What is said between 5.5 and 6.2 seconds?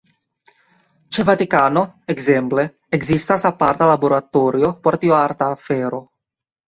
afero.